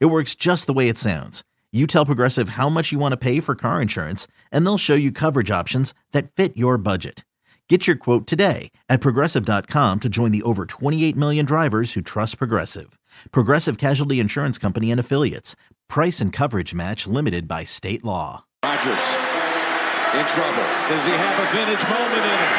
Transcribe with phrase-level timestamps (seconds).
[0.00, 1.42] It works just the way it sounds.
[1.72, 4.94] You tell Progressive how much you want to pay for car insurance, and they'll show
[4.94, 7.24] you coverage options that fit your budget.
[7.68, 12.36] Get your quote today at progressive.com to join the over 28 million drivers who trust
[12.36, 12.98] Progressive.
[13.30, 15.56] Progressive Casualty Insurance Company and Affiliates.
[15.88, 18.44] Price and coverage match limited by state law.
[18.62, 19.16] Rodgers
[20.12, 20.68] in trouble.
[20.92, 22.54] Does he have a vintage moment in him?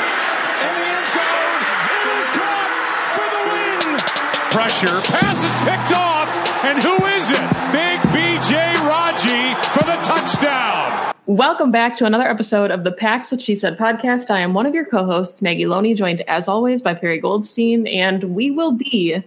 [0.66, 1.62] In the end zone,
[1.94, 2.72] it is caught
[3.14, 4.02] for the win.
[4.50, 6.23] Pressure, pass is picked off,
[6.66, 7.52] and who is it?
[7.72, 11.14] Big BJ Raji for the touchdown.
[11.26, 14.32] Welcome back to another episode of the Pack's What She Said podcast.
[14.32, 18.36] I am one of your co-hosts, Maggie Loney, joined as always by Perri Goldstein, and
[18.36, 19.22] we will be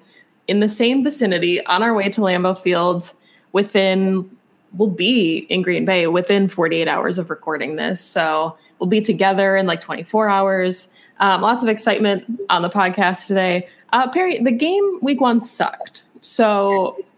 [0.47, 3.15] in the same vicinity on our way to Lambeau Fields
[3.53, 4.31] within
[4.73, 8.01] we'll be in Green Bay within 48 hours of recording this.
[8.01, 10.89] So we'll be together in like 24 hours.
[11.21, 13.69] Um, lots of excitement on the podcast today.
[13.93, 16.05] Uh, Perri, the game week one sucked.
[16.21, 17.16] So yes.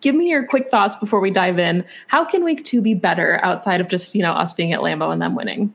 [0.00, 1.84] Give me your quick thoughts before we dive in.
[2.08, 5.12] How can week two be better outside of just, you know, us being at Lambeau
[5.12, 5.74] and them winning?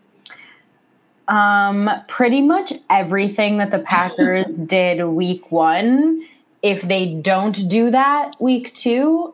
[1.27, 6.25] Um, pretty much everything that the Packers did week one.
[6.61, 9.33] If they don't do that week two,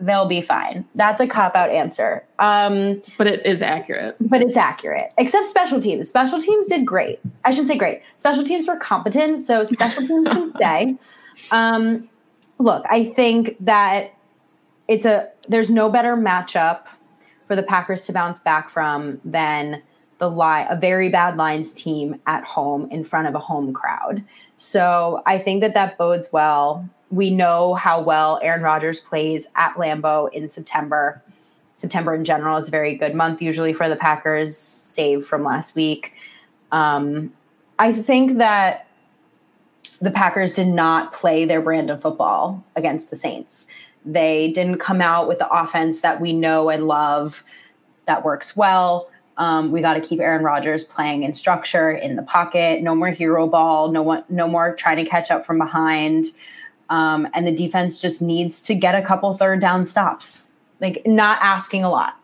[0.00, 0.84] they'll be fine.
[0.94, 2.24] That's a cop out answer.
[2.38, 4.16] Um, but it is accurate.
[4.20, 6.08] But it's accurate, except special teams.
[6.08, 7.20] Special teams did great.
[7.44, 8.02] I should say great.
[8.14, 10.96] Special teams were competent, so special teams can stay.
[11.50, 12.08] Um,
[12.58, 14.14] look, I think that
[14.86, 16.82] it's a there's no better matchup
[17.46, 19.82] for the Packers to bounce back from than
[20.18, 24.24] the lie a very bad Lions team at home in front of a home crowd.
[24.56, 29.74] So I think that that bodes well we know how well Aaron Rodgers plays at
[29.74, 31.22] Lambeau in September.
[31.76, 35.74] September in general is a very good month usually for the Packers, save from last
[35.74, 36.12] week.
[36.72, 37.32] Um,
[37.78, 38.87] I think that
[40.00, 43.66] the Packers did not play their brand of football against the Saints.
[44.04, 47.42] They didn't come out with the offense that we know and love
[48.06, 49.10] that works well.
[49.36, 52.82] Um, we got to keep Aaron Rodgers playing in structure in the pocket.
[52.82, 53.90] No more hero ball.
[53.90, 54.24] No one.
[54.28, 56.26] No more trying to catch up from behind.
[56.90, 60.48] Um, and the defense just needs to get a couple third down stops,
[60.80, 62.18] like not asking a lot.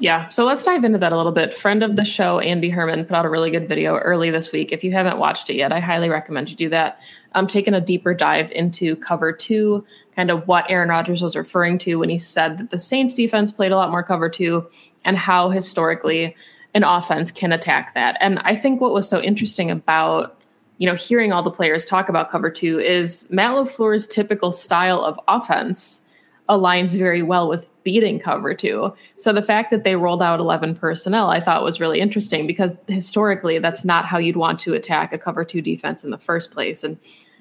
[0.00, 0.28] Yeah.
[0.28, 1.54] So let's dive into that a little bit.
[1.54, 4.72] Friend of the show, Andy Herman, put out a really good video early this week.
[4.72, 7.00] If you haven't watched it yet, I highly recommend you do that.
[7.32, 11.78] I'm taking a deeper dive into cover two, kind of what Aaron Rodgers was referring
[11.78, 14.68] to when he said that the Saints defense played a lot more cover two
[15.04, 16.36] and how historically
[16.74, 18.18] an offense can attack that.
[18.20, 20.36] And I think what was so interesting about
[20.78, 25.02] you know, hearing all the players talk about cover two is Matt LaFleur's typical style
[25.02, 26.02] of offense
[26.48, 28.94] aligns very well with beating cover two.
[29.16, 32.72] So the fact that they rolled out 11 personnel, I thought was really interesting because
[32.88, 36.50] historically that's not how you'd want to attack a cover two defense in the first
[36.50, 36.84] place.
[36.84, 36.98] And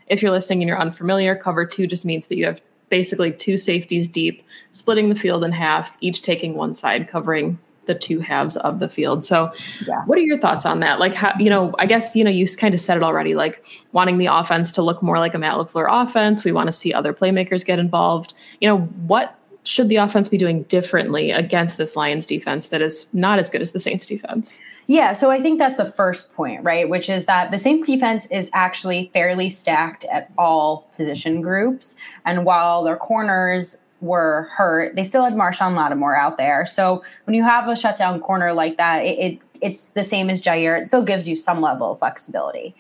[0.08, 3.58] if you're listening and you're unfamiliar, cover two just means that you have basically two
[3.58, 8.58] safeties deep, splitting the field in half, each taking one side, covering the two halves
[8.58, 9.24] of the field.
[9.26, 9.52] So,
[9.88, 10.04] yeah.
[10.06, 11.00] what are your thoughts on that?
[11.00, 13.66] Like, how, you know, I guess, you know, you kind of said it already, like
[13.92, 16.44] wanting the offense to look more like a Matt LaFleur offense.
[16.44, 18.34] We want to see other playmakers get involved.
[18.62, 19.38] You know, what
[19.68, 23.62] should the offense be doing differently against this Lions defense that is not as good
[23.62, 24.60] as the Saints defense?
[24.88, 26.88] Yeah, so I think that's the first point, right?
[26.88, 31.98] Which is that the Saints defense is actually fairly stacked at all position groups.
[32.26, 36.66] And while their corners were hurt, they still had Marshon Lattimore out there.
[36.66, 40.42] So when you have a shutdown corner like that, it, it it's the same as
[40.42, 40.80] Jaire.
[40.80, 42.76] It still gives you some level of flexibility.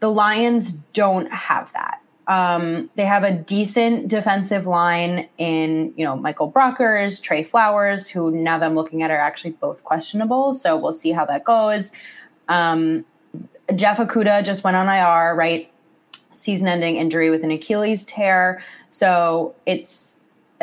[0.00, 2.00] The Lions don't have that.
[2.26, 8.30] Um, they have a decent defensive line in, you know, Michael Brockers, Trey Flowers, who
[8.30, 10.54] now that I'm looking at are actually both questionable.
[10.54, 11.92] So we'll see how that goes.
[12.48, 13.04] Um,
[13.74, 15.70] Jeff Okudah just went on IR, right?
[16.32, 18.62] Season ending injury with an Achilles tear.
[18.90, 20.13] So it's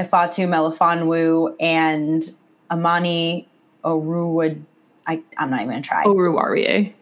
[0.04, 2.24] Ifeatu Melifonwu and
[2.70, 3.48] Amani
[3.84, 4.64] Oruwood.
[5.08, 6.04] I, I'm not even going to try.
[6.06, 6.94] Oruwariye.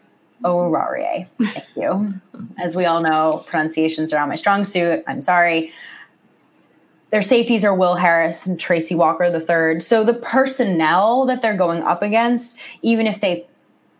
[0.44, 1.26] Oruwariye.
[1.42, 2.14] Thank you.
[2.58, 5.04] As we all know, pronunciations are on my strong suit.
[5.06, 5.72] I'm sorry.
[7.10, 9.82] Their safeties are Will Harris and Tracy Walker the third.
[9.82, 13.46] So the personnel that they're going up against, even if they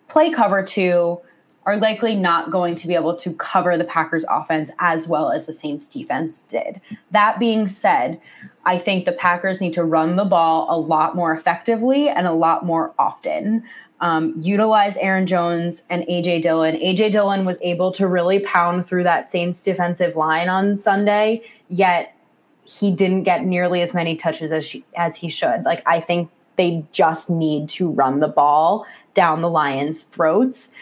[0.08, 1.20] play cover two,
[1.66, 5.46] are likely not going to be able to cover the Packers offense as well as
[5.46, 6.80] the Saints defense did.
[7.10, 8.20] That being said,
[8.64, 12.32] I think the Packers need to run the ball a lot more effectively and a
[12.32, 13.64] lot more often.
[14.00, 16.76] Um, utilize Aaron Jones and AJ Dillon.
[16.76, 22.16] AJ Dillon was able to really pound through that Saints defensive line on Sunday, yet
[22.64, 25.64] he didn't get nearly as many touches as she, as he should.
[25.64, 30.72] Like I think they just need to run the ball down the Lions' throats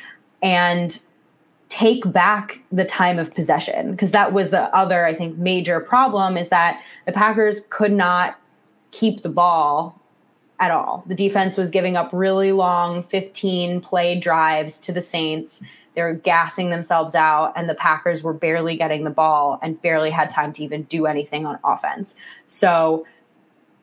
[0.43, 1.01] and
[1.69, 6.37] take back the time of possession because that was the other I think major problem
[6.37, 8.41] is that the Packers could not
[8.91, 10.01] keep the ball
[10.61, 11.05] at all.
[11.07, 15.63] The defense was giving up really long 15 play drives to the Saints.
[15.95, 20.11] They were gassing themselves out, and the Packers were barely getting the ball and barely
[20.11, 22.17] had time to even do anything on offense.
[22.47, 23.07] So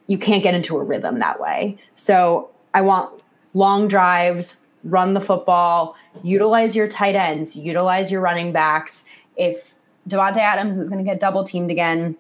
[0.08, 1.78] you can't get into a rhythm that way.
[1.96, 3.22] So I want
[3.54, 9.06] long drives, run the football, utilize your tight ends, utilize your running backs.
[9.36, 9.74] If
[10.08, 12.16] Davante Adams is going to get double teamed again,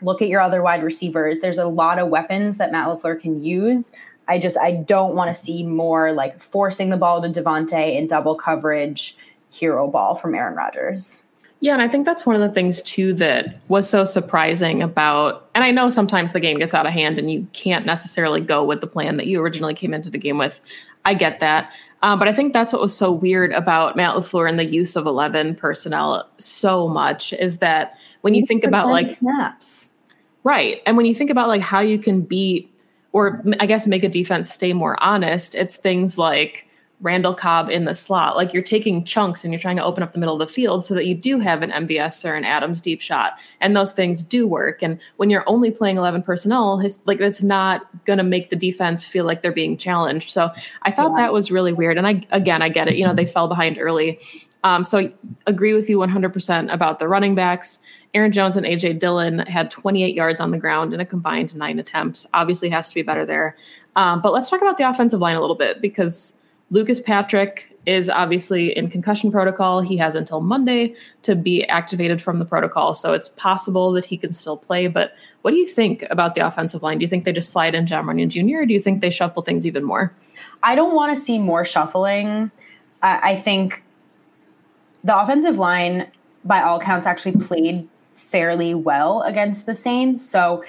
[0.00, 1.40] look at your other wide receivers.
[1.40, 3.92] There's a lot of weapons that Matt LaFleur can use.
[4.28, 8.06] I just I don't want to see more like forcing the ball to Davante in
[8.06, 9.16] double coverage
[9.50, 11.22] hero ball from Aaron Rodgers.
[11.60, 15.48] Yeah, and I think that's one of the things too that was so surprising about
[15.54, 18.64] and I know sometimes the game gets out of hand and you can't necessarily go
[18.64, 20.60] with the plan that you originally came into the game with.
[21.04, 21.72] I get that.
[22.06, 24.94] Um, but I think that's what was so weird about Matt LaFleur and the use
[24.94, 29.90] of 11 personnel so much is that when you think about like snaps.
[30.44, 30.82] Right.
[30.86, 32.72] And when you think about like how you can beat
[33.10, 36.68] or I guess make a defense stay more honest, it's things like
[37.00, 38.36] Randall Cobb in the slot.
[38.36, 40.86] Like you're taking chunks and you're trying to open up the middle of the field
[40.86, 43.32] so that you do have an MVS or an Adams deep shot.
[43.60, 44.80] And those things do work.
[44.80, 48.56] And when you're only playing 11 personnel, his, like that's not going to make the
[48.56, 50.30] defense feel like they're being challenged.
[50.30, 50.50] So
[50.82, 51.24] I thought yeah.
[51.24, 51.98] that was really weird.
[51.98, 52.96] And I, again, I get it.
[52.96, 54.18] You know, they fell behind early.
[54.64, 55.12] Um, so I
[55.46, 57.78] agree with you 100% about the running backs.
[58.14, 61.78] Aaron Jones and AJ Dillon had 28 yards on the ground in a combined nine
[61.78, 62.26] attempts.
[62.32, 63.56] Obviously, has to be better there.
[63.94, 66.34] Um, but let's talk about the offensive line a little bit because
[66.70, 69.80] Lucas Patrick is obviously in concussion protocol.
[69.80, 72.94] He has until Monday to be activated from the protocol.
[72.94, 74.88] So it's possible that he can still play.
[74.88, 76.98] But what do you think about the offensive line?
[76.98, 78.62] Do you think they just slide in Jon Runyan Jr.
[78.62, 80.12] or do you think they shuffle things even more?
[80.62, 82.50] I don't want to see more shuffling.
[83.02, 83.84] I, I think
[85.04, 86.10] the offensive line,
[86.44, 90.28] by all counts, actually played fairly well against the Saints.
[90.28, 90.64] So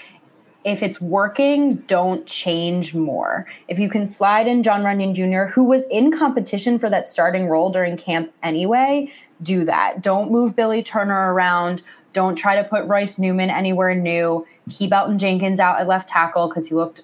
[0.67, 3.47] if it's working, don't change more.
[3.69, 7.47] If you can slide in Jon Runyan Jr., who was in competition for that starting
[7.47, 9.09] role during camp anyway,
[9.41, 10.01] do that.
[10.01, 11.83] Don't move Billy Turner around.
[12.11, 14.45] Don't try to put Royce Newman anywhere new.
[14.69, 17.03] Keep Elgton Jenkins out at left tackle because he looked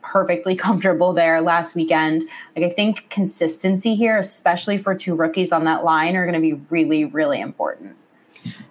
[0.00, 2.22] perfectly comfortable there last weekend.
[2.54, 6.40] Like I think consistency here, especially for two rookies on that line, are going to
[6.40, 7.96] be really, really important.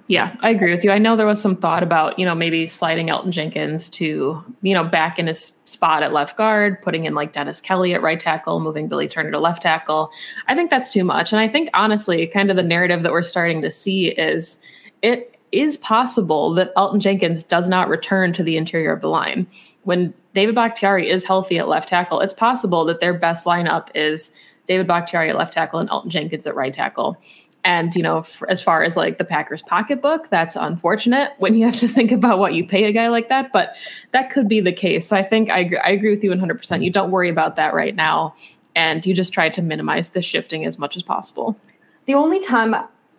[0.07, 0.91] Yeah, I agree with you.
[0.91, 4.73] I know there was some thought about, you know, maybe sliding Elgton Jenkins to, you
[4.73, 8.19] know, back in his spot at left guard, putting in like Dennis Kelly at right
[8.19, 10.11] tackle, moving Billy Turner to left tackle.
[10.47, 11.31] I think that's too much.
[11.31, 14.59] And I think honestly, kind of the narrative that we're starting to see is
[15.01, 19.47] it is possible that Elgton Jenkins does not return to the interior of the line.
[19.83, 24.33] When David Bakhtiari is healthy at left tackle, it's possible that their best lineup is
[24.67, 27.17] David Bakhtiari at left tackle and Elton Jenkins at right tackle.
[27.65, 31.65] And, you know, f- as far as like the Packers pocketbook, that's unfortunate when you
[31.65, 33.51] have to think about what you pay a guy like that.
[33.53, 33.75] But
[34.11, 35.07] that could be the case.
[35.07, 36.83] So I think I, I agree with you 100%.
[36.83, 38.35] You don't worry about that right now.
[38.75, 41.57] And you just try to minimize the shifting as much as possible.
[42.05, 42.75] The only time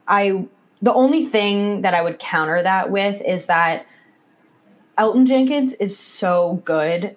[0.08, 0.46] I,
[0.82, 3.86] the only thing that I would counter that with is that
[4.98, 7.16] Elgton Jenkins is so good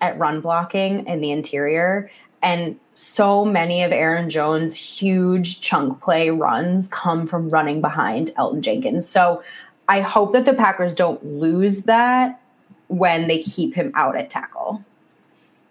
[0.00, 2.10] at run blocking in the interior.
[2.42, 8.60] And so many of Aaron Jones' huge chunk play runs come from running behind Elgton
[8.60, 9.08] Jenkins.
[9.08, 9.40] So
[9.88, 12.40] I hope that the Packers don't lose that
[12.88, 14.84] when they keep him out at tackle.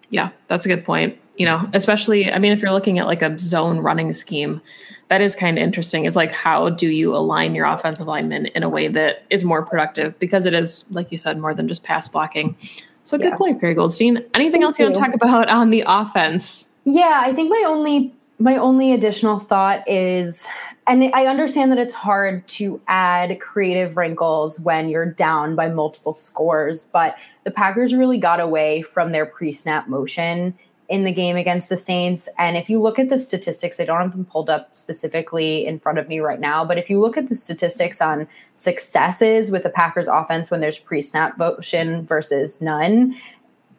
[0.08, 1.18] Yeah, that's a good point.
[1.36, 4.62] You know, especially, I mean, if you're looking at like a zone running scheme,
[5.08, 6.06] that is kind of interesting.
[6.06, 9.62] Is like, how do you align your offensive linemen in a way that is more
[9.62, 10.18] productive?
[10.18, 12.56] Because it is, like you said, more than just pass blocking.
[13.04, 13.36] So good yeah.
[13.36, 14.24] point, Perri Goldstein.
[14.32, 16.67] Anything Thank else you, you want to talk about on the offense?
[16.90, 20.46] Yeah, I think my only my only additional thought is
[20.86, 26.14] and I understand that it's hard to add creative wrinkles when you're down by multiple
[26.14, 30.56] scores, but the Packers really got away from their pre-snap motion
[30.88, 32.26] in the game against the Saints.
[32.38, 35.78] And if you look at the statistics, I don't have them pulled up specifically in
[35.78, 39.64] front of me right now, but if you look at the statistics on successes with
[39.64, 43.14] the Packers offense when there's pre snap motion versus none,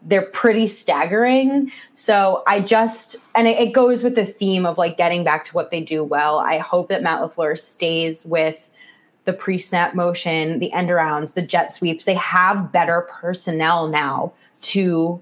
[0.04, 1.72] they're pretty staggering.
[1.96, 5.54] So I just, and it, it, goes with the theme of like getting back to
[5.54, 6.40] what they do well.
[6.40, 8.72] I hope that Matt LaFleur stays with
[9.26, 12.06] the pre snap motion, the end arounds, the jet sweeps.
[12.06, 15.22] They have better personnel now to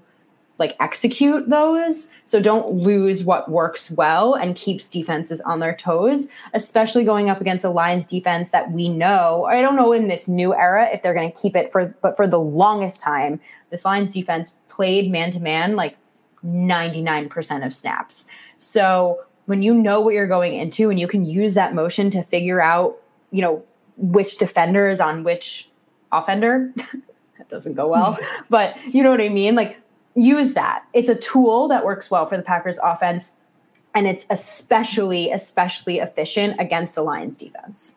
[0.58, 2.10] like execute those.
[2.24, 7.40] So don't lose what works well and keeps defenses on their toes, especially going up
[7.40, 9.44] against a Lions defense that we know.
[9.44, 12.16] I don't know in this new era if they're going to keep it for, but
[12.16, 15.96] for the longest time, this Lions defense played man to man like
[16.44, 18.26] 99% of snaps.
[18.58, 22.22] So when you know what you're going into and you can use that motion to
[22.22, 22.98] figure out,
[23.30, 23.64] you know,
[23.96, 25.70] which defender is on which
[26.12, 26.72] offender.
[27.38, 28.18] that doesn't go well,
[28.50, 29.54] but you know what I mean?
[29.54, 29.80] Like
[30.22, 30.84] use that.
[30.92, 33.34] It's a tool that works well for the Packers offense
[33.94, 37.96] and it's especially especially efficient against a Lions defense.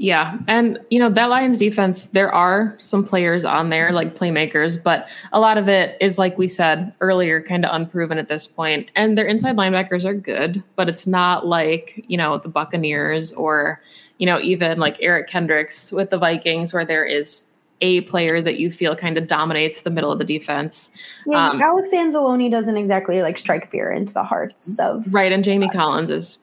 [0.00, 0.38] Yeah.
[0.46, 5.08] And, you know, that Lions defense, there are some players on there, like playmakers, but
[5.32, 8.92] a lot of it is, like we said earlier, kind of unproven at this point.
[8.94, 13.82] And their inside linebackers are good, but it's not like, you know, the Buccaneers or,
[14.18, 17.46] you know, even like Eric Kendricks with the Vikings, where there is
[17.80, 20.90] a player that you feel kind of dominates the middle of the defense.
[21.26, 25.32] Yeah, um, Alex Anzalone doesn't exactly like strike fear into the hearts of right.
[25.32, 26.38] And Jamie Collins is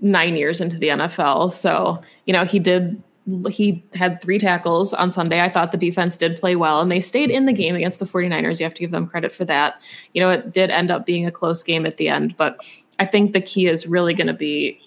[0.00, 3.02] nine years into the NFL, so you know he did.
[3.50, 5.40] He had three tackles on Sunday.
[5.40, 8.04] I thought the defense did play well and they stayed in the game against the
[8.04, 8.60] 49ers.
[8.60, 9.82] You have to give them credit for that.
[10.14, 12.64] You know, it did end up being a close game at the end, but
[13.00, 14.80] I think the key is really going to be,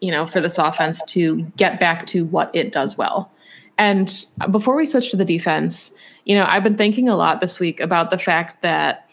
[0.00, 3.30] you know, for this offense to get back to what it does well
[3.78, 5.90] and before we switch to the defense,
[6.24, 9.08] you know, I've been thinking a lot this week about the fact that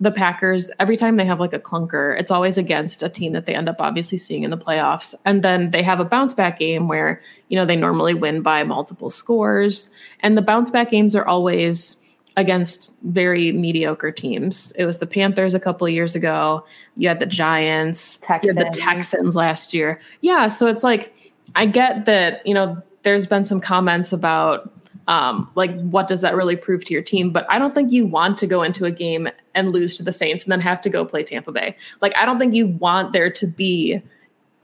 [0.00, 3.46] the Packers, every time they have like a clunker, it's always against a team that
[3.46, 5.14] they end up obviously seeing in the playoffs.
[5.24, 8.62] And then they have a bounce back game where, you know, they normally win by
[8.62, 9.90] multiple scores.
[10.20, 11.96] And the bounce back games are always
[12.36, 14.70] against very mediocre teams.
[14.76, 16.64] It was the Panthers a couple of years ago.
[16.96, 18.56] You had the Giants, Texans.
[18.56, 20.00] you had the Texans last year.
[20.20, 20.46] Yeah.
[20.46, 21.12] So it's like,
[21.56, 24.72] I get that, you know, there's been some comments about
[25.08, 27.30] um, like what does that really prove to your team?
[27.30, 30.12] But I don't think you want to go into a game and lose to the
[30.12, 31.76] Saints and then have to go play Tampa Bay.
[32.02, 34.02] Like I don't think you want there to be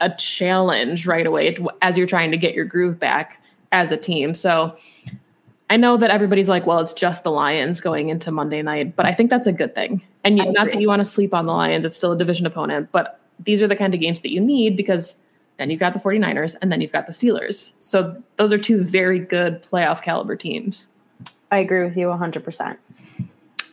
[0.01, 4.33] a challenge right away as you're trying to get your groove back as a team.
[4.33, 4.77] So
[5.69, 9.07] I know that everybody's like, well, it's just the Lions going into Monday night, but
[9.07, 10.03] I think that's a good thing.
[10.23, 12.45] And you, not that you want to sleep on the Lions, it's still a division
[12.45, 15.17] opponent, but these are the kind of games that you need because
[15.57, 17.73] then you've got the 49ers, and then you've got the Steelers.
[17.79, 20.87] So those are two very good playoff caliber teams.
[21.51, 22.77] I agree with you 100%.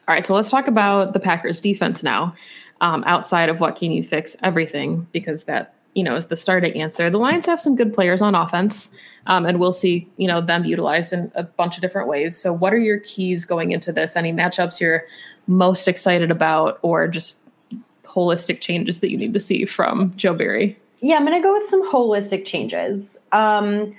[0.09, 2.35] All right, so let's talk about the Packers defense now.
[2.81, 6.81] Um, outside of what can you fix everything, because that you know is the starting
[6.81, 7.09] answer.
[7.11, 8.89] The Lions have some good players on offense,
[9.29, 12.37] um, and we'll see you know them utilized in a bunch of different ways.
[12.37, 14.17] So, what are your keys going into this?
[14.17, 15.05] Any matchups you're
[15.47, 17.41] most excited about, or just
[18.03, 20.77] holistic changes that you need to see from Joe Barry?
[21.03, 23.19] Yeah, I'm going to go with some holistic changes.
[23.33, 23.95] Um,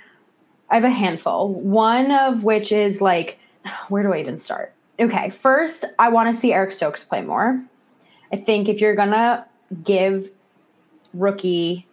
[0.70, 1.52] I have a handful.
[1.52, 3.38] One of which is like,
[3.88, 4.72] where do I even start?
[4.98, 7.62] Okay, first, I want to see Eric Stokes play more.
[8.32, 9.44] I think if you're going to
[9.82, 10.30] give
[11.12, 11.86] rookie,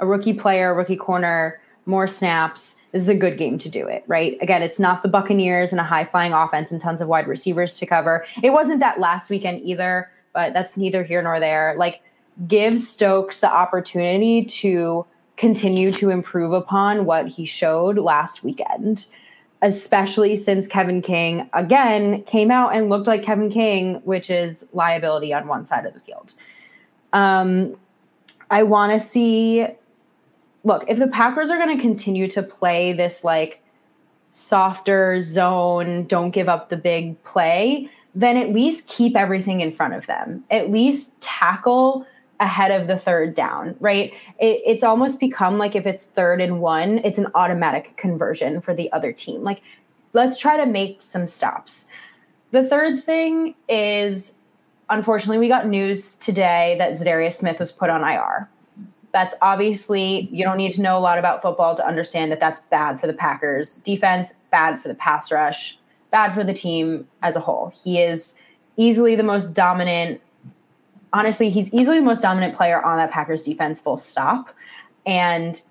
[0.00, 3.86] a rookie player, a rookie corner more snaps, this is a good game to do
[3.86, 4.36] it, right?
[4.40, 7.78] Again, it's not the Buccaneers and a high flying offense and tons of wide receivers
[7.78, 8.26] to cover.
[8.42, 11.76] It wasn't that last weekend either, but that's neither here nor there.
[11.78, 12.02] Like,
[12.46, 19.06] give Stokes the opportunity to continue to improve upon what he showed last weekend,
[19.62, 25.32] especially since Kevin King again came out and looked like Kevin King, which is liability
[25.32, 26.32] on one side of the field.
[27.12, 27.76] Um,
[28.50, 29.66] I want to see.
[30.64, 33.62] Look, if the Packers are going to continue to play this like
[34.30, 39.94] softer zone, don't give up the big play, then at least keep everything in front
[39.94, 40.44] of them.
[40.50, 42.04] At least tackle
[42.40, 44.12] ahead of the third down, right?
[44.38, 48.74] It, it's almost become like if it's third and one, it's an automatic conversion for
[48.74, 49.42] the other team.
[49.42, 49.62] Like,
[50.12, 51.88] let's try to make some stops.
[52.50, 54.34] The third thing is,
[54.88, 58.48] unfortunately, we got news today that Za'Darius Smith was put on IR.
[59.12, 62.62] That's obviously, you don't need to know a lot about football to understand that that's
[62.62, 65.78] bad for the Packers defense, bad for the pass rush,
[66.10, 67.72] bad for the team as a whole.
[67.82, 68.38] He is
[68.76, 70.20] easily the most dominant
[71.16, 74.54] honestly, he's easily the most dominant player on that Packers defense, full stop,
[75.06, 75.62] and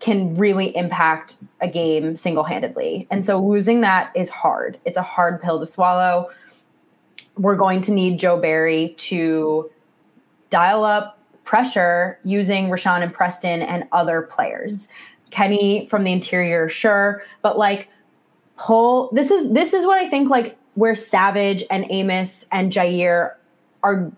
[0.00, 3.06] can really impact a game single handedly.
[3.10, 4.78] And so losing that is hard.
[4.86, 6.30] It's a hard pill to swallow.
[7.36, 9.70] We're going to need Joe Barry to
[10.48, 14.88] dial up pressure using Rashan and Preston and other players.
[15.30, 17.90] Kenny from the interior, sure, but like
[18.56, 23.34] pull this is this is what I think like where Savage and Amos and Jaire
[23.82, 24.12] are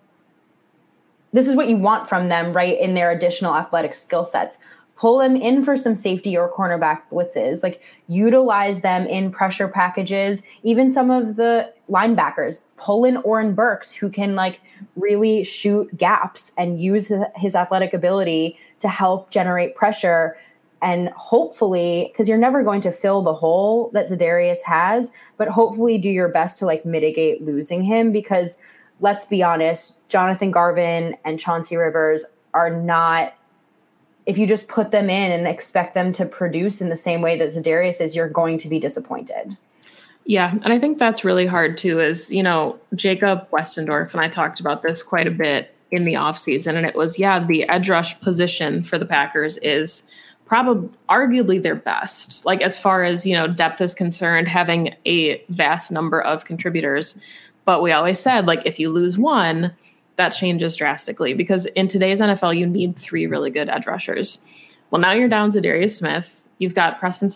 [1.37, 2.78] this is what you want from them, right?
[2.81, 4.59] In their additional athletic skill sets.
[4.97, 10.43] Pull them in for some safety or cornerback blitzes, like utilize them in pressure packages,
[10.62, 12.61] even some of the linebackers.
[12.78, 14.61] Pull in Oren Burks, who can like
[14.97, 20.38] really shoot gaps and use his athletic ability to help generate pressure
[20.83, 25.99] and hopefully because you're never going to fill the hole that Za'Darius has, but hopefully
[25.99, 28.59] do your best to like mitigate losing him because
[29.00, 32.25] let's be honest, Jonathan Garvin and Chauncey Rivers
[32.55, 33.35] are not
[34.26, 37.38] if you just put them in and expect them to produce in the same way
[37.38, 39.57] that Za'Darius is, you're going to be disappointed.
[40.25, 42.00] Yeah, and I think that's really hard too.
[42.00, 46.15] Is you know Jacob Westendorf and I talked about this quite a bit in the
[46.15, 50.03] offseason, and it was yeah the edge rush position for the Packers is
[50.45, 52.45] probably arguably their best.
[52.45, 57.17] Like as far as you know depth is concerned, having a vast number of contributors.
[57.67, 59.73] But we always said like if you lose one,
[60.17, 64.39] that changes drastically because in today's NFL you need three really good edge rushers.
[64.91, 66.41] Well, now you're down to Darius Smith.
[66.59, 67.31] You've got Preston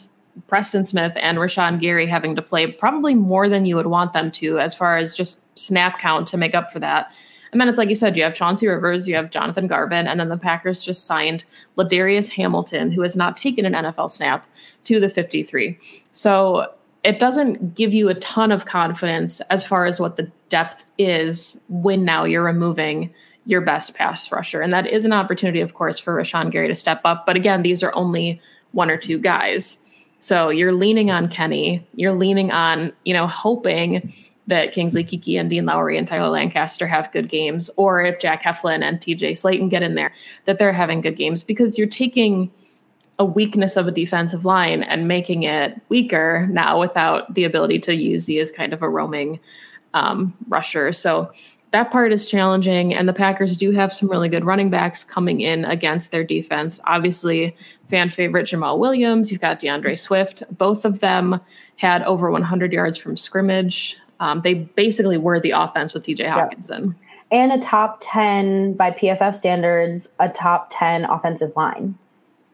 [0.46, 4.30] Preston Smith and Rashan Gary having to play probably more than you would want them
[4.32, 7.12] to, as far as just snap count to make up for that.
[7.52, 10.20] And then it's like you said, you have Chauncey Rivers, you have Jonathan Garvin, and
[10.20, 11.44] then the Packers just signed
[11.76, 14.46] Ladarius Hamilton, who has not taken an NFL snap,
[14.84, 15.76] to the 53.
[16.12, 20.84] So it doesn't give you a ton of confidence as far as what the depth
[20.98, 23.12] is when now you're removing
[23.46, 24.60] your best pass rusher.
[24.60, 27.24] And that is an opportunity, of course, for Rashan Gary to step up.
[27.24, 28.40] But again, these are only
[28.72, 29.78] one or two guys.
[30.18, 31.86] So you're leaning on Kenny.
[31.94, 34.12] You're leaning on, you know, hoping
[34.46, 38.42] that Kingsley Keke and Dean Lowry and Tyler Lancaster have good games, or if Jack
[38.42, 40.12] Heflin and TJ Slaton get in there,
[40.44, 42.50] that they're having good games because you're taking
[43.20, 47.94] a weakness of a defensive line and making it weaker now without the ability to
[47.94, 49.38] use the as kind of a roaming
[49.92, 50.90] um, rusher.
[50.90, 51.30] So
[51.72, 52.94] that part is challenging.
[52.94, 56.80] And the Packers do have some really good running backs coming in against their defense.
[56.86, 57.54] Obviously,
[57.88, 59.30] fan favorite Jamaal Williams.
[59.30, 60.42] You've got D'Andre Swift.
[60.56, 61.42] Both of them
[61.76, 63.98] had over 100 yards from scrimmage.
[64.18, 66.94] Um, they basically were the offense with TJ Hockenson.
[67.30, 67.42] Yeah.
[67.42, 71.96] And a top 10 by PFF standards, a top 10 offensive line.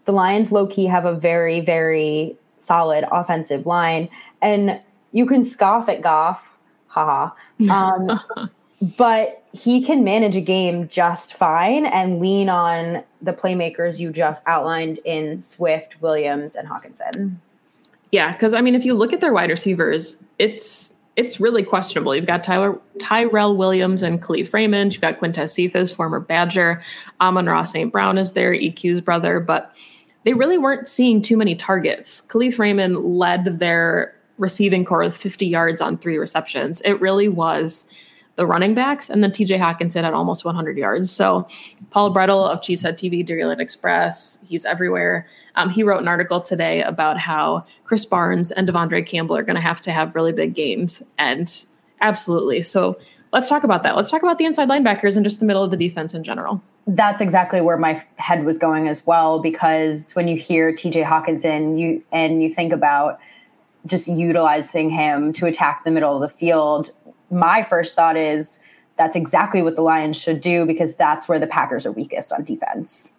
[0.06, 4.08] The Lions low key have a very, very solid offensive line.
[4.40, 4.80] And
[5.12, 6.48] you can scoff at Goff,
[6.88, 7.30] haha.
[7.70, 8.20] Um,
[8.98, 14.42] but he can manage a game just fine and lean on the playmakers you just
[14.46, 17.36] outlined in Swift, Williams, and Hockenson.
[18.12, 22.14] Yeah, because I mean, if you look at their wide receivers, it's it's really questionable.
[22.14, 24.92] You've got Tyler Tyrell Williams and Kalif Raymond.
[24.92, 26.82] You've got Quintez Cephus, former Badger.
[27.22, 27.90] Amon-Ra St.
[27.90, 29.74] Brown is there, EQ's brother, but
[30.26, 32.20] they really weren't seeing too many targets.
[32.22, 36.82] Kalif Raymond led their receiving corps with 50 yards on three receptions.
[36.84, 37.88] It really was
[38.34, 41.12] the running backs, and then TJ Hockenson at almost 100 yards.
[41.12, 41.46] So
[41.90, 45.28] Paul Bretl of Cheesehead TV, Dairyland Express, he's everywhere.
[45.54, 49.54] Um, he wrote an article today about how Krys Barnes and De'Vondre Campbell are going
[49.54, 51.66] to have to have really big games, and
[52.00, 52.62] absolutely.
[52.62, 52.98] So
[53.32, 53.94] let's talk about that.
[53.94, 56.60] Let's talk about the inside linebackers and just the middle of the defense in general.
[56.86, 61.78] That's exactly where my head was going as well, because when you hear TJ Hockenson,
[61.78, 63.18] you and you think about
[63.86, 66.90] just utilizing him to attack the middle of the field
[67.30, 68.60] my first thought is
[68.96, 72.44] that's exactly what the Lions should do because that's where the Packers are weakest on
[72.44, 73.14] defense.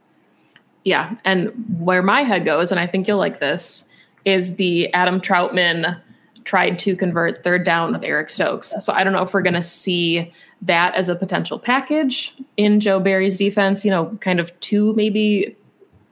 [0.84, 1.16] Yeah.
[1.26, 3.88] And where my head goes, and I think you'll like this,
[4.26, 6.02] is the Adam Trautman
[6.48, 8.74] tried to convert third down with Eric Stokes.
[8.80, 12.80] So I don't know if we're going to see that as a potential package in
[12.80, 15.58] Joe Barry's defense, you know, kind of to maybe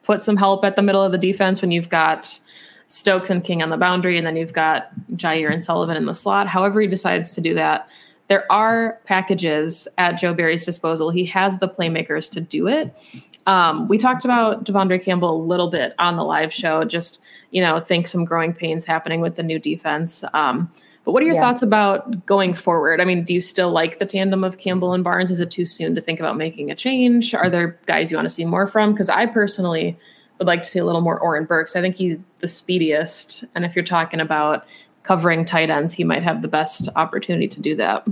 [0.04, 2.38] put some help at the middle of the defense when you've got
[2.90, 6.14] Stokes and King on the boundary, and then you've got Jaire and Sullivan in the
[6.14, 6.48] slot.
[6.48, 7.88] However, he decides to do that.
[8.28, 11.12] There are packages at Joe Barry's disposal.
[11.12, 12.94] He has the playmakers to do it.
[13.48, 16.84] Um, we talked about De'Vondre Campbell a little bit on the live show.
[16.84, 20.26] Just you know, think some growing pains happening with the new defense.
[20.34, 20.70] Um,
[21.06, 21.42] but what are your yeah.
[21.42, 23.00] thoughts about going forward?
[23.00, 25.32] I mean, do you still like the tandem of Campbell and Barnes?
[25.32, 27.34] Is it too soon to think about making a change?
[27.34, 28.92] Are there guys you want to see more from?
[28.92, 29.98] Because I personally
[30.40, 31.76] would like to see a little more Oren Burks.
[31.76, 33.46] I think he's the speediest.
[33.54, 34.66] And if you're talking about
[35.04, 38.06] covering tight ends, he might have the best opportunity to do that.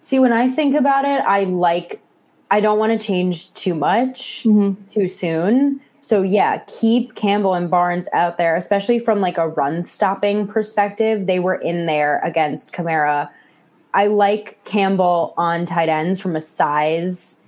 [0.00, 2.02] See, when I think about it, I like,
[2.50, 4.82] I don't want to change too much mm-hmm.
[4.88, 5.80] too soon.
[6.00, 11.26] So yeah, keep Campbell and Barnes out there, especially from like a run stopping perspective.
[11.26, 13.30] They were in there against Kamara.
[13.92, 17.40] I like Campbell on tight ends from a size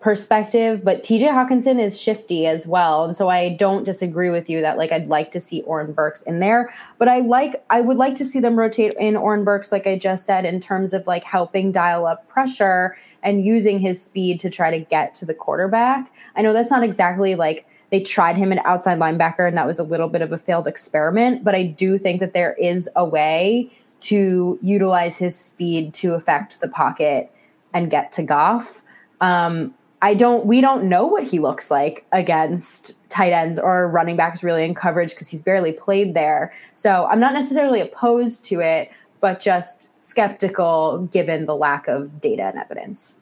[0.00, 3.04] perspective, but TJ Hockenson is shifty as well.
[3.04, 6.22] And so I don't disagree with you that like I'd like to see Oren Burks
[6.22, 6.72] in there.
[6.98, 9.96] But I like I would like to see them rotate in Oren Burks, like I
[9.96, 14.50] just said, in terms of like helping dial up pressure and using his speed to
[14.50, 16.12] try to get to the quarterback.
[16.34, 19.78] I know that's not exactly like they tried him an outside linebacker and that was
[19.78, 23.04] a little bit of a failed experiment, but I do think that there is a
[23.04, 27.30] way to utilize his speed to affect the pocket
[27.72, 28.82] and get to Goff.
[29.20, 34.16] Um, I don't we don't know what he looks like against tight ends or running
[34.16, 36.52] backs really in coverage because he's barely played there.
[36.74, 42.44] So I'm not necessarily opposed to it, but just skeptical given the lack of data
[42.44, 43.20] and evidence.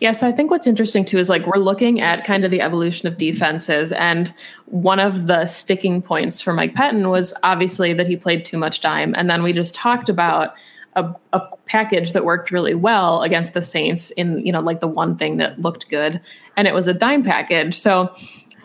[0.00, 2.60] Yeah, so I think what's interesting too is like we're looking at kind of the
[2.60, 4.32] evolution of defenses, and
[4.66, 8.80] one of the sticking points for Mike Pettine was obviously that he played too much
[8.80, 10.54] dime, and then we just talked about
[10.96, 14.86] a, a, package that worked really well against the Saints in, you know, like the
[14.86, 16.20] one thing that looked good,
[16.56, 17.74] and it was a dime package.
[17.74, 18.14] So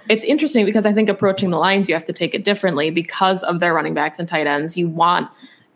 [0.09, 3.41] it's interesting because I think approaching the Lions, you have to take it differently because
[3.43, 4.77] of their running backs and tight ends.
[4.77, 5.29] You want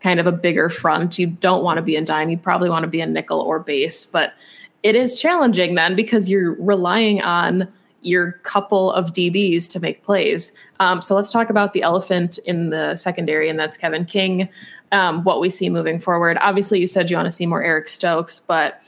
[0.04, 1.18] kind of a bigger front.
[1.18, 2.28] You don't want to be in dime.
[2.28, 4.34] You probably want to be in nickel or base, but
[4.82, 7.66] it is challenging then because you're relying on
[8.02, 10.52] your couple of DBs to make plays.
[10.78, 14.50] Um, so let's talk about the elephant in the secondary, and that's Kevin King
[14.92, 16.36] um, what we see moving forward.
[16.42, 18.82] Obviously, you said you want to see more Eric Stokes, but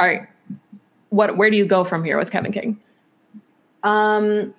[0.00, 0.26] all right,
[1.10, 2.80] what where do you go from here with Kevin King?
[3.82, 4.54] Um,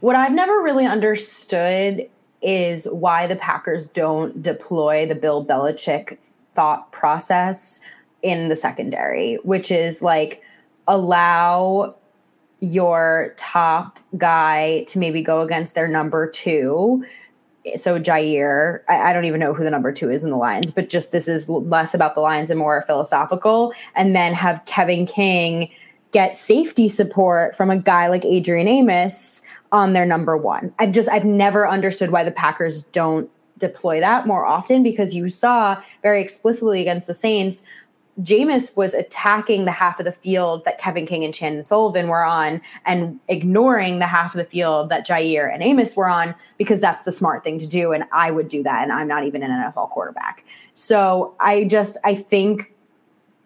[0.00, 2.08] what I've never really understood
[2.42, 6.18] is why the Packers don't deploy the Bill Belichick
[6.52, 7.80] thought process
[8.22, 10.42] in the secondary, which is like
[10.88, 11.94] allow
[12.60, 17.04] your top guy to maybe go against their number two
[17.76, 20.70] so Jaire, I, I, don't even know who the number two is in the Lions,
[20.70, 23.72] but just this is less about the Lions and more philosophical.
[23.94, 25.70] And then have Kevin King
[26.12, 30.72] get safety support from a guy like Adrian Amos on their number one.
[30.78, 35.28] I've just I've never understood why the Packers don't deploy that more often because you
[35.28, 37.64] saw very explicitly against the Saints
[38.22, 42.24] Jameis was attacking the half of the field that Kevin King and Chandon Sullivan were
[42.24, 46.80] on and ignoring the half of the field that Jaire and Amos were on because
[46.80, 47.92] that's the smart thing to do.
[47.92, 48.82] And I would do that.
[48.82, 50.44] And I'm not even an NFL quarterback.
[50.74, 52.74] So I just, I think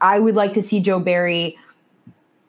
[0.00, 1.56] I would like to see Joe Barry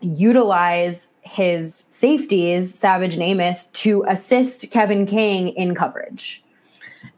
[0.05, 6.43] utilize his safeties, Savage and Amos, to assist Kevin King in coverage.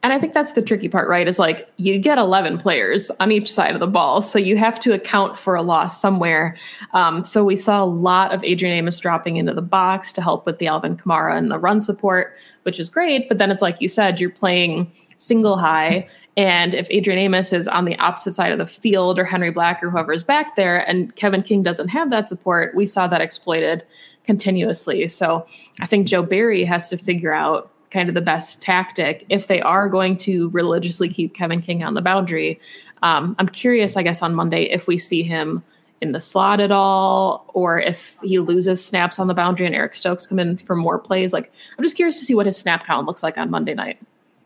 [0.03, 1.27] And I think that's the tricky part, right?
[1.27, 4.21] Is like you get 11 players on each side of the ball.
[4.21, 6.55] So you have to account for a loss somewhere.
[6.93, 10.45] Um, so we saw a lot of Adrian Amos dropping into the box to help
[10.45, 13.27] with the Alvin Kamara and the run support, which is great.
[13.27, 16.07] But then it's like you said, you're playing single high.
[16.37, 19.83] And if Adrian Amos is on the opposite side of the field or Henry Black
[19.83, 23.83] or whoever's back there and Kevin King doesn't have that support, we saw that exploited
[24.23, 25.07] continuously.
[25.07, 25.47] So
[25.81, 29.61] I think Joe Barry has to figure out kind of the best tactic if they
[29.61, 32.59] are going to religiously keep Kevin King on the boundary.
[33.01, 35.63] Um, I'm curious, I guess, on Monday if we see him
[36.01, 39.95] in the slot at all, or if he loses snaps on the boundary and Eric
[39.95, 41.33] Stokes come in for more plays.
[41.33, 43.99] Like, I'm just curious to see what his snap count looks like on Monday night.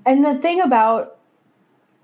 [0.05, 1.17] And the thing about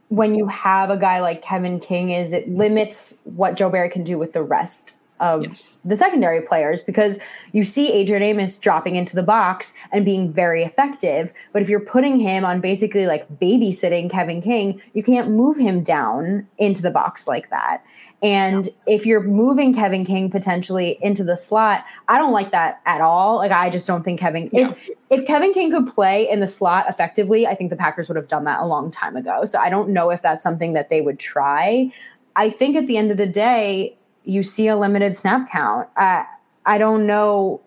[0.10, 4.04] when you have a guy like Kevin King is it limits what Joe Barry can
[4.04, 5.78] do with the rest of yes.
[5.84, 7.20] the secondary players because
[7.52, 11.34] you see Adrian Amos dropping into the box and being very effective.
[11.54, 15.82] But if you're putting him on basically like babysitting Kevin King, you can't move him
[15.84, 17.84] down into the box like that.
[18.22, 23.00] And if you're moving Kevin King potentially into the slot, I don't like that at
[23.00, 23.38] all.
[23.38, 24.72] Like I just don't think Kevin yeah.
[24.72, 28.16] if if Kevin King could play in the slot effectively, I think the Packers would
[28.16, 29.46] have done that a long time ago.
[29.46, 31.92] So I don't know if that's something that they would try.
[32.36, 35.88] I think at the end of the day, you see a limited snap count.
[35.96, 36.24] Uh,
[36.66, 37.62] I don't know.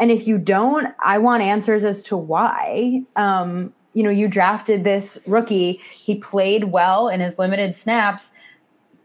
[0.00, 3.02] And if you don't, I want answers as to why.
[3.14, 5.80] Um, you know, you drafted this rookie.
[5.92, 8.32] He played well in his limited snaps.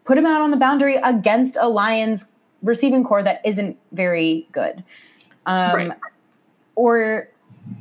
[0.08, 2.32] Put him out on the boundary against a Lions
[2.64, 4.82] receiving core that isn't very good.
[5.46, 5.92] Um, right.
[6.76, 7.28] Or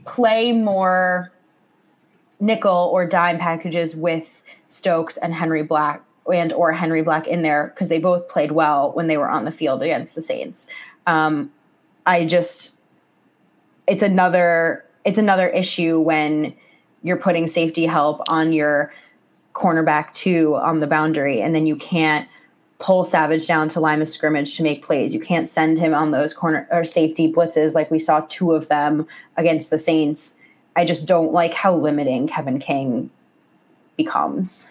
[0.07, 1.31] play more
[2.41, 7.71] nickel or dime packages with Stokes and Henry Black and or Henry Black in there
[7.73, 10.67] because they both played well when they were on the field against the Saints.
[11.07, 11.53] Um,
[12.07, 12.81] I just
[13.87, 16.57] it's another it's another issue when
[17.05, 18.93] you're putting safety help on your
[19.57, 22.29] cornerback two on the boundary and then you can't
[22.79, 25.15] pull Savage down to line of scrimmage to make plays.
[25.15, 28.69] You can't send him on those corner or safety blitzes like we saw two of
[28.69, 29.07] them
[29.39, 30.37] against the Saints.
[30.77, 33.09] I just don't like how limiting Kevin King
[33.97, 34.69] becomes.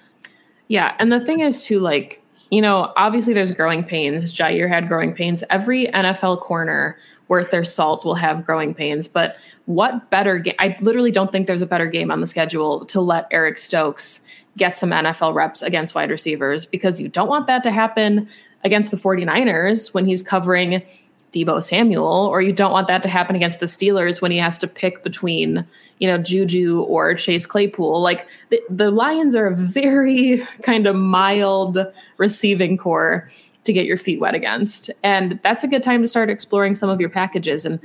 [0.68, 2.22] Yeah, and the thing is to like
[2.52, 4.32] you know, obviously there's growing pains.
[4.32, 5.44] Jaire had growing pains.
[5.50, 6.96] Every NFL corner
[7.28, 9.08] worth their salt will have growing pains.
[9.08, 10.54] But what better game?
[10.60, 14.20] I literally don't think there's a better game on the schedule to let Eric Stokes
[14.58, 18.30] get some NFL reps against wide receivers because you don't want that to happen
[18.64, 20.82] against the 49ers when he's covering
[21.36, 24.58] Deebo Samuel, or you don't want that to happen against the Steelers when he has
[24.60, 25.66] to pick between,
[26.00, 28.02] you know, Juju or Chase Claypool.
[28.02, 31.78] Like the, the Lions are a very kind of mild
[32.18, 33.30] receiving core
[33.66, 34.90] to get your feet wet against.
[35.04, 37.66] And that's a good time to start exploring some of your packages.
[37.66, 37.80] And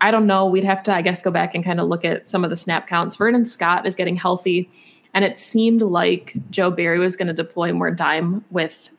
[0.00, 2.28] I don't know, we'd have to, I guess, go back and kind of look at
[2.28, 3.16] some of the snap counts.
[3.16, 4.68] Vernon Scott is getting healthy.
[5.14, 8.90] And it seemed like Joe Barry was going to deploy more dime with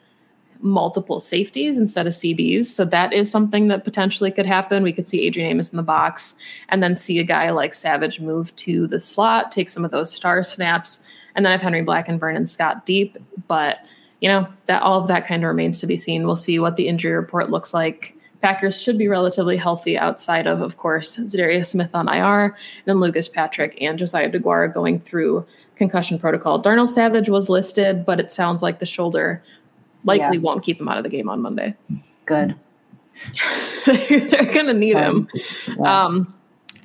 [0.62, 2.66] multiple safeties instead of CBs.
[2.66, 4.84] So that is something that potentially could happen.
[4.84, 6.36] We could see Adrian Amos in the box
[6.70, 10.14] and then see a guy like Savage move to the slot, take some of those
[10.14, 11.00] star snaps,
[11.36, 13.18] and then have Henry Black and Vernon Scott deep.
[13.48, 13.80] But
[14.22, 16.26] you know, that all of that kind of remains to be seen.
[16.26, 18.16] We'll see what the injury report looks like.
[18.42, 23.00] Packers should be relatively healthy outside of, of course, Za'Darius Smith on IR, and then
[23.00, 25.46] Lucas Patrick and Josiah DeGuara going through
[25.80, 26.60] concussion protocol.
[26.60, 29.42] Darnell Savage was listed, but it sounds like the shoulder
[30.04, 30.44] likely yeah.
[30.44, 31.74] won't keep him out of the game on Monday.
[32.28, 32.56] Good.
[33.86, 35.76] They're going to need um, him.
[35.80, 36.06] Yeah.
[36.06, 36.34] Um,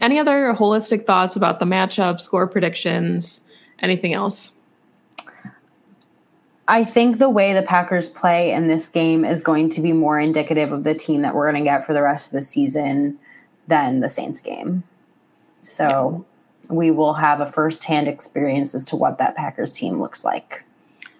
[0.00, 3.42] any other holistic thoughts about the matchup, score predictions,
[3.80, 4.52] anything else?
[6.66, 10.18] I think the way the Packers play in this game is going to be more
[10.18, 13.18] indicative of the team that we're going to get for the rest of the season
[13.66, 14.82] than the Saints game.
[15.60, 16.24] So.
[16.68, 20.64] We will have a firsthand experience as to what that Packers team looks like.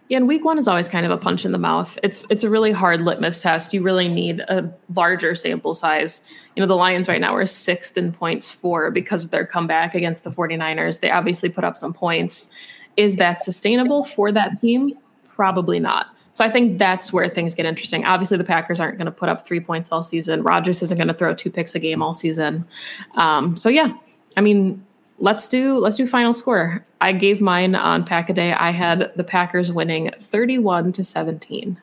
[0.09, 1.99] Yeah, and week one is always kind of a punch in the mouth.
[2.03, 3.73] It's it's a really hard litmus test.
[3.73, 6.21] You really need a larger sample size.
[6.55, 9.95] You know, the Lions right now are sixth in points for because of their comeback
[9.95, 11.01] against the 49ers.
[11.01, 12.51] They obviously put up some points.
[12.99, 14.93] Is that sustainable for that team?
[15.29, 16.09] Probably not.
[16.33, 18.05] So I think that's where things get interesting.
[18.05, 20.43] Obviously, the Packers aren't going to put up three points all season.
[20.43, 22.67] Rodgers isn't going to throw two picks a game all season.
[23.15, 23.95] Um, so yeah,
[24.37, 24.85] I mean,
[25.19, 26.85] let's do let's do final score.
[27.01, 28.53] I gave mine on pack a day.
[28.53, 31.81] I had the Packers winning 31 to 17.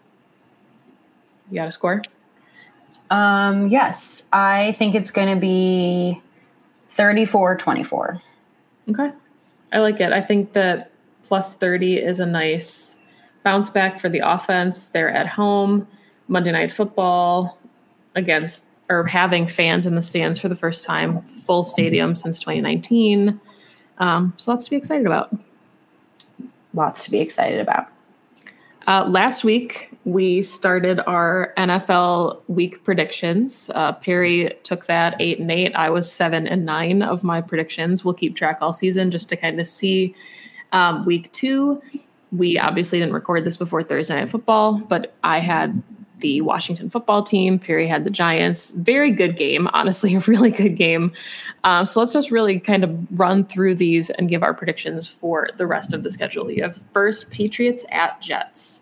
[1.49, 2.01] You got a score?
[3.09, 4.25] Um, yes.
[4.31, 6.21] I think it's going to be
[6.97, 8.21] 34-24.
[8.89, 9.11] Okay.
[9.73, 10.11] I like it.
[10.11, 10.91] I think that
[11.23, 12.95] plus 30 is a nice
[13.43, 14.85] bounce back for the offense.
[14.85, 15.87] They're at home,
[16.27, 17.57] Monday night football
[18.15, 23.39] against or having fans in the stands for the first time, full stadium since 2019.
[23.97, 25.35] Um, so lots to be excited about.
[26.73, 27.87] Lots to be excited about.
[28.87, 33.69] Uh, last week, we started our NFL week predictions.
[33.75, 35.73] Uh, Perri took that eight and eight.
[35.75, 38.03] I was seven and nine of my predictions.
[38.03, 40.15] We'll keep track all season just to kind of see.
[40.71, 41.81] Um, week two,
[42.31, 45.81] we obviously didn't record this before Thursday Night Football, but I had
[46.21, 47.59] the Washington football team.
[47.59, 48.71] Perri had the Giants.
[48.71, 51.11] Very good game, honestly, a really good game.
[51.63, 55.49] Um, so let's just really kind of run through these and give our predictions for
[55.57, 56.49] the rest of the schedule.
[56.49, 58.81] You have first Patriots at Jets.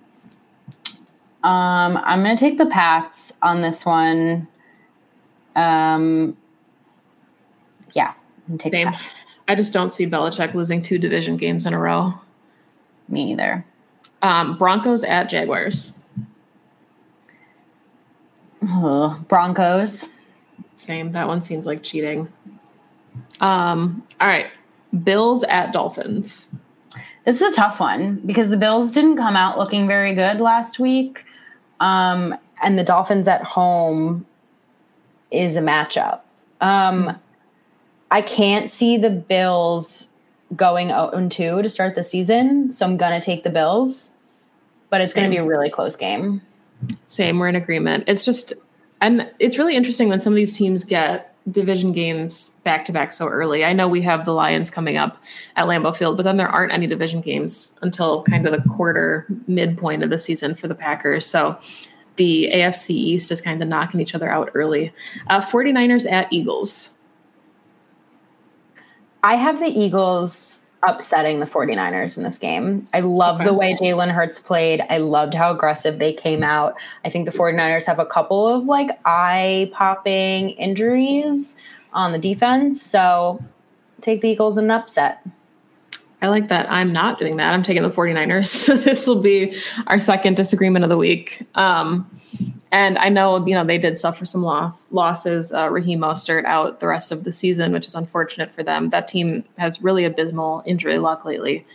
[1.44, 4.48] Um, I'm going to take the Pats on this one.
[5.56, 6.38] Um,
[7.94, 8.14] yeah,
[8.58, 8.92] take Same.
[9.48, 12.14] I just don't see Belichick losing two division games in a row.
[13.08, 13.66] Me either.
[14.22, 15.94] Um, Broncos at Jaguars.
[18.62, 20.10] Broncos.
[20.76, 21.12] Same.
[21.12, 22.28] That one seems like cheating.
[23.42, 24.48] Um, all right.
[25.04, 26.50] Bills at Dolphins.
[27.26, 30.80] This is a tough one because the Bills didn't come out looking very good last
[30.80, 31.26] week.
[31.80, 34.26] Um, and the Dolphins at home
[35.32, 36.22] is a matchup.
[36.62, 37.18] Um,
[38.12, 40.10] I can't see the Bills
[40.56, 42.72] going 0 2 to start the season.
[42.72, 44.12] So I'm going to take the Bills,
[44.90, 46.42] but it's going to be a really close game.
[47.08, 48.04] Same, we're in agreement.
[48.08, 48.54] It's just,
[49.02, 53.12] and it's really interesting when some of these teams get division games back to back
[53.12, 53.66] so early.
[53.66, 55.22] I know we have the Lions coming up
[55.56, 59.26] at Lambeau Field, but then there aren't any division games until kind of the quarter
[59.48, 61.26] midpoint of the season for the Packers.
[61.26, 61.58] So
[62.18, 64.94] the AFC East is kind of knocking each other out early.
[65.28, 66.92] Uh, 49ers at Eagles.
[69.24, 72.88] I have the Eagles upsetting the 49ers in this game.
[72.94, 73.46] I love okay.
[73.46, 74.82] the way Jalen Hurts played.
[74.90, 76.76] I loved how aggressive they came out.
[77.04, 81.58] I think the 49ers have a couple of like eye popping injuries
[81.94, 82.82] on the defense.
[82.82, 83.44] So
[84.02, 85.26] take the Eagles in an upset.
[86.22, 86.70] I like that.
[86.72, 87.54] I'm not doing that.
[87.54, 88.48] I'm taking the 49ers.
[88.70, 91.46] So this will be our second disagreement of the week.
[91.56, 92.10] Um,
[92.72, 95.52] and I know, you know, they did suffer some loss, losses.
[95.52, 98.90] Uh, Raheem Mostert out the rest of the season, which is unfortunate for them.
[98.90, 101.66] That team has really abysmal injury luck lately.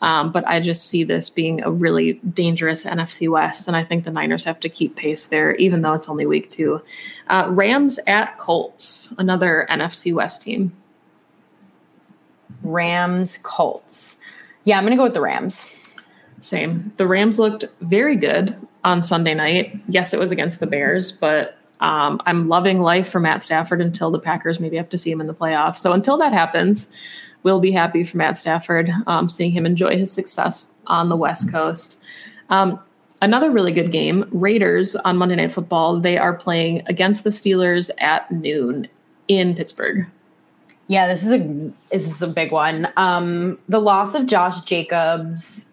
[0.00, 4.04] Um, but I just see this being a really dangerous NFC West, and I think
[4.04, 6.80] the Niners have to keep pace there, even though it's only week two.
[7.28, 10.72] Uh, Rams at Colts, another NFC West team.
[12.62, 14.18] Rams, Colts.
[14.64, 15.66] Yeah, I'm going to go with the Rams.
[16.40, 16.92] Same.
[16.96, 19.76] The Rams looked very good on Sunday night.
[19.88, 24.10] Yes, it was against the Bears, but um, I'm loving life for Matt Stafford until
[24.10, 25.78] the Packers maybe have to see him in the playoffs.
[25.78, 26.90] So until that happens,
[27.42, 31.50] we'll be happy for Matt Stafford, um, seeing him enjoy his success on the West
[31.50, 32.00] Coast.
[32.50, 32.80] Um,
[33.22, 36.00] another really good game Raiders on Monday Night Football.
[36.00, 38.88] They are playing against the Steelers at noon
[39.28, 40.06] in Pittsburgh.
[40.88, 41.38] Yeah, this is a
[41.90, 42.88] this is a big one.
[42.96, 45.66] Um, the loss of Josh Jacobs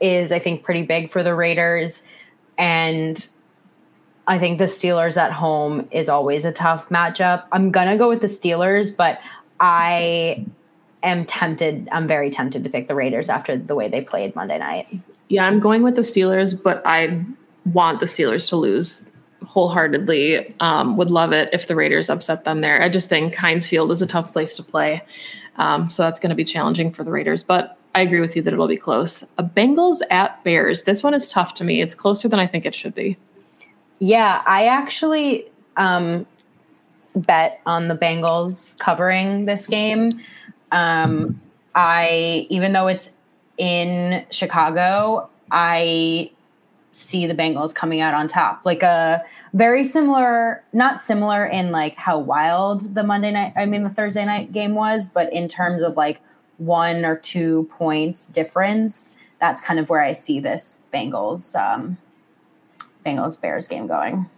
[0.00, 2.04] is, I think, pretty big for the Raiders,
[2.58, 3.28] and
[4.26, 7.44] I think the Steelers at home is always a tough matchup.
[7.52, 9.18] I'm gonna go with the Steelers, but
[9.60, 10.46] I
[11.02, 11.88] am tempted.
[11.90, 14.88] I'm very tempted to pick the Raiders after the way they played Monday night.
[15.28, 17.24] Yeah, I'm going with the Steelers, but I
[17.72, 19.08] want the Steelers to lose
[19.44, 20.54] wholeheartedly.
[20.60, 22.82] Um, would love it if the Raiders upset them there.
[22.82, 25.02] I just think Heinz Field is a tough place to play.
[25.56, 27.42] Um, so that's going to be challenging for the Raiders.
[27.42, 29.22] But I agree with you that it'll be close.
[29.38, 30.84] A Bengals at Bears.
[30.84, 31.82] This one is tough to me.
[31.82, 33.18] It's closer than I think it should be.
[33.98, 36.26] Yeah, I actually um,
[37.14, 40.10] bet on the Bengals covering this game.
[40.70, 41.40] Um,
[41.74, 43.12] I even though it's
[43.58, 46.30] in Chicago, I
[46.92, 48.62] see the Bengals coming out on top.
[48.64, 49.24] Like a
[49.54, 54.24] very similar, not similar in like how wild the Monday night, I mean the Thursday
[54.24, 56.20] night game was, but in terms of like
[56.66, 61.96] one or two points difference, that's kind of where I see this Bengals um,
[63.04, 64.28] Bengals Bears game going.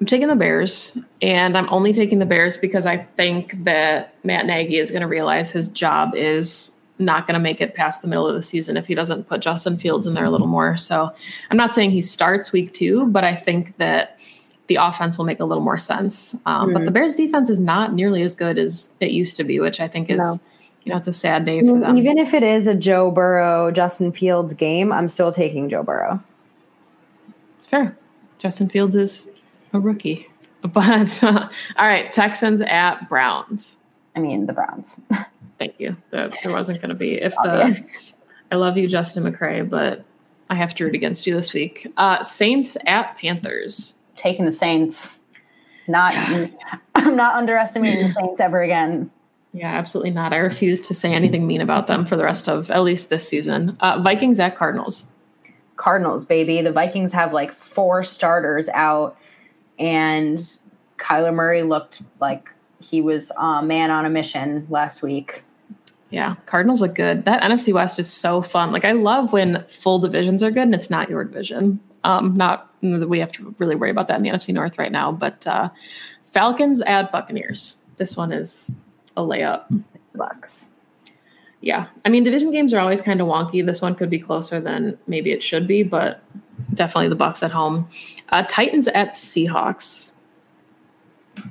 [0.00, 4.46] I'm taking the Bears, and I'm only taking the Bears because I think that Matt
[4.46, 8.08] Nagy is going to realize his job is not going to make it past the
[8.08, 10.76] middle of the season if he doesn't put Justin Fields in there a little more.
[10.76, 11.10] So
[11.50, 14.18] I'm not saying he starts week two, but I think that
[14.66, 16.34] the offense will make a little more sense.
[16.46, 16.94] Um, mm But the hmm.
[16.94, 20.10] Bears defense is not nearly as good as it used to be, which I think
[20.10, 20.18] is.
[20.18, 20.36] No.
[20.84, 21.96] You know, it's a sad day for them.
[21.96, 26.22] Even if it is a Joe Burrow, Justin Fields game, I'm still taking Joe Burrow.
[27.68, 27.96] Fair.
[28.38, 29.30] Justin Fields is
[29.72, 30.28] a rookie.
[30.62, 33.74] But uh, all right, Texans at Browns.
[34.14, 35.00] I mean, the Browns.
[35.58, 35.96] Thank you.
[36.10, 38.12] there wasn't going to be if the.
[38.52, 40.04] I love you, Justin McCray, but
[40.50, 41.92] I have to root against you this week.
[41.96, 43.94] Uh, Saints at Panthers.
[44.14, 45.18] Taking the Saints.
[45.88, 46.14] Not.
[46.94, 49.10] I'm not underestimating the Saints ever again.
[49.52, 50.32] Yeah, absolutely not.
[50.32, 53.28] I refuse to say anything mean about them for the rest of at least this
[53.28, 53.76] season.
[53.80, 55.04] Uh, Vikings at Cardinals.
[55.76, 56.62] Cardinals, baby.
[56.62, 59.16] The Vikings have like four starters out,
[59.78, 60.38] and
[60.98, 62.48] Kyler Murray looked like
[62.80, 65.42] he was a man on a mission last week.
[66.10, 67.24] Yeah, Cardinals look good.
[67.24, 68.72] That NFC West is so fun.
[68.72, 71.80] Like I love when full divisions are good and it's not your division.
[72.04, 75.12] Um, not we have to really worry about that in the NFC North right now.
[75.12, 75.70] But uh,
[76.24, 77.78] Falcons at Buccaneers.
[77.96, 78.74] This one is
[79.16, 79.64] a layup.
[79.94, 80.68] It's the Bucs
[81.62, 83.64] yeah, I mean, division games are always kind of wonky.
[83.64, 86.20] This one could be closer than maybe it should be, but
[86.74, 87.88] definitely the Bucs at home.
[88.30, 90.16] Uh, Titans at Seahawks.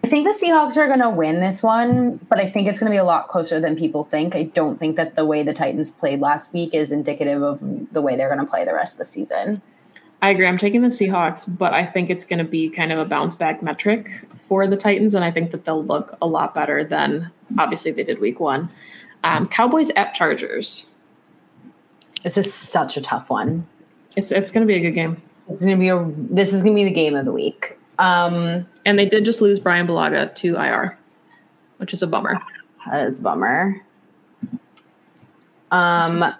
[0.04, 2.91] I think the Seahawks are going to win this one, but I think it's going
[2.91, 4.36] to be a lot closer than people think.
[4.36, 7.62] I don't think that the way the Titans played last week is indicative of
[7.93, 9.62] the way they're going to play the rest of the season.
[10.21, 10.45] I agree.
[10.45, 13.36] I'm taking the Seahawks, but I think it's going to be kind of a bounce
[13.36, 17.31] back metric for the Titans, and I think that they'll look a lot better than
[17.57, 18.69] obviously they did week one.
[19.23, 20.88] Um, Cowboys at Chargers.
[22.23, 23.67] This is such a tough one.
[24.15, 25.21] It's it's going to be a good game.
[25.49, 26.05] It's going to be a.
[26.34, 27.79] This is going to be the game of the week.
[27.97, 30.97] Um, and they did just lose Brian Bulaga to IR,
[31.77, 32.39] which is a bummer.
[32.88, 33.81] That is a bummer.
[35.71, 36.34] Um,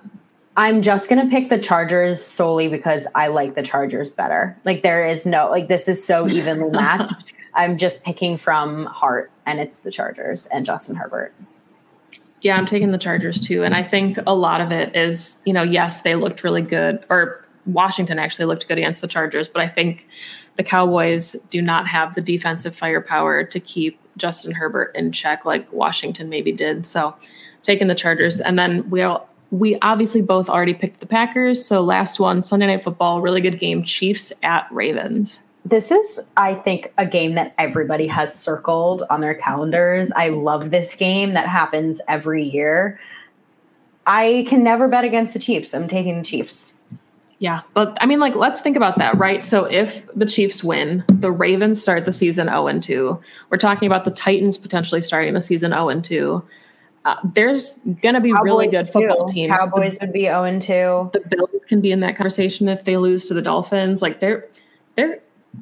[0.58, 4.58] I'm just gonna pick the Chargers solely because I like the Chargers better.
[4.66, 7.34] Like there is no like this is so evenly matched.
[7.54, 11.34] I'm just picking from heart, and it's the Chargers and Justin Herbert.
[12.42, 13.64] Yeah, I'm taking the Chargers too.
[13.64, 17.04] And I think a lot of it is, you know, yes, they looked really good,
[17.10, 20.08] or Washington actually looked good against the Chargers, but I think
[20.58, 25.72] the Cowboys do not have the defensive firepower to keep Justin Herbert in check like
[25.72, 26.88] Washington maybe did.
[26.88, 27.16] So
[27.62, 28.40] taking the Chargers.
[28.40, 31.64] And then we all we obviously both already picked the Packers.
[31.64, 33.84] So last one, Sunday night football, really good game.
[33.84, 35.42] Chiefs at Ravens.
[35.64, 40.12] This is, I think, a game that everybody has circled on their calendars.
[40.12, 43.00] I love this game that happens every year.
[44.08, 45.76] I can never bet against the Chiefs.
[45.76, 46.74] I'm taking the Chiefs.
[47.38, 49.43] Yeah, but I mean, like, let's think about that, right?
[49.43, 53.20] So if the Chiefs win, the Ravens start the season 0 and 2.
[53.49, 56.43] We're talking about the Titans potentially starting the season 0 and 2.
[57.04, 59.34] Uh, there's going to be Cowboys really good football too.
[59.34, 59.56] teams.
[59.56, 61.10] Cowboys would be 0 and 2.
[61.14, 64.02] The, the Bills can be in that conversation if they lose to the Dolphins.
[64.02, 64.47] Like they're
[64.95, 65.20] they're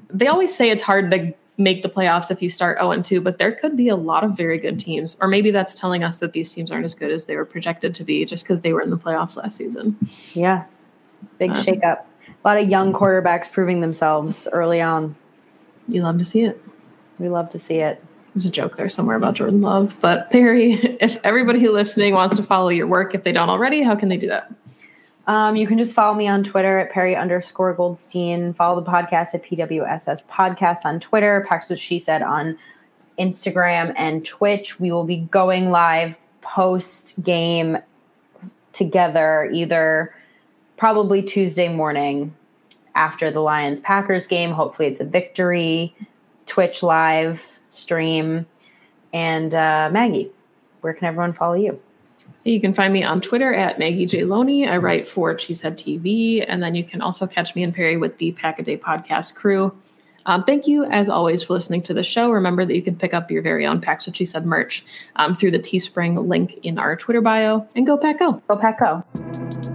[0.09, 3.21] they always say it's hard to make the playoffs if you start 0 and 2,
[3.21, 5.17] but there could be a lot of very good teams.
[5.21, 7.93] Or maybe that's telling us that these teams aren't as good as they were projected
[7.95, 9.97] to be just because they were in the playoffs last season.
[10.33, 10.65] Yeah.
[11.37, 12.03] Big Um, shakeup.
[12.27, 15.15] A lot of young quarterbacks proving themselves early on.
[15.87, 16.61] You love to see it.
[17.17, 18.01] We love to see it.
[18.33, 19.95] There's a joke there somewhere about Jordan Love.
[19.99, 23.95] But Perri, if everybody listening wants to follow your work, if they don't already, how
[23.95, 24.51] can they do that?
[25.27, 28.53] Um, you can just follow me on Twitter at Perri underscore Goldstein.
[28.53, 31.45] Follow the podcast at PWSS Podcast on Twitter.
[31.47, 32.57] Pack's What She Said on
[33.19, 34.79] Instagram and Twitch.
[34.79, 37.77] We will be going live post game
[38.73, 40.15] together, either
[40.77, 42.33] probably Tuesday morning
[42.95, 44.51] after the Lions Packers game.
[44.51, 45.95] Hopefully, it's a victory.
[46.49, 48.45] Twitch live stream.
[49.13, 50.31] And uh, Maggie,
[50.81, 51.79] where can everyone follow you?
[52.43, 54.23] You can find me on Twitter at Maggie J.
[54.23, 54.67] Loney.
[54.67, 56.43] I write for Cheesehead TV.
[56.47, 59.35] And then you can also catch me and Perri with the Pack a Day podcast
[59.35, 59.75] crew.
[60.25, 62.29] Um, thank you, as always, for listening to the show.
[62.31, 64.85] Remember that you can pick up your very own Pack's What She Said merch
[65.15, 67.67] um, through the Teespring link in our Twitter bio.
[67.75, 68.41] And go Pack Go.
[68.47, 69.68] Go Pack Go.